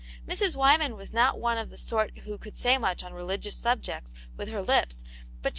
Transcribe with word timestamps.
Mrs. 0.27 0.55
Wyman 0.55 0.95
was 0.97 1.13
not 1.13 1.37
one 1.39 1.59
of 1.59 1.69
the 1.69 1.77
sort 1.77 2.17
who 2.25 2.39
could 2.39 2.55
say 2.55 2.75
much 2.79 3.03
on 3.03 3.13
religious 3.13 3.55
subjects 3.55 4.15
with 4.35 4.47
her 4.47 4.63
lips, 4.63 5.03
but 5.43 5.49
sh^ 5.49 5.49